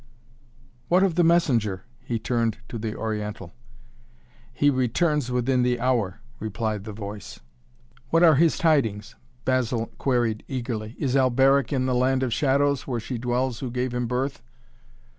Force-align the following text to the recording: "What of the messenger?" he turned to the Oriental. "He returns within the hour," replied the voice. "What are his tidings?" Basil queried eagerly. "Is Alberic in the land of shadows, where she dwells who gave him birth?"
"What 0.87 1.03
of 1.03 1.13
the 1.13 1.23
messenger?" 1.23 1.83
he 1.99 2.17
turned 2.17 2.57
to 2.69 2.79
the 2.79 2.95
Oriental. 2.95 3.53
"He 4.51 4.71
returns 4.71 5.29
within 5.29 5.61
the 5.61 5.79
hour," 5.79 6.21
replied 6.39 6.85
the 6.85 6.91
voice. 6.91 7.39
"What 8.09 8.23
are 8.23 8.33
his 8.33 8.57
tidings?" 8.57 9.13
Basil 9.45 9.91
queried 9.99 10.43
eagerly. 10.47 10.95
"Is 10.97 11.15
Alberic 11.15 11.71
in 11.71 11.85
the 11.85 11.93
land 11.93 12.23
of 12.23 12.33
shadows, 12.33 12.87
where 12.87 12.99
she 12.99 13.19
dwells 13.19 13.59
who 13.59 13.69
gave 13.69 13.93
him 13.93 14.07
birth?" 14.07 14.41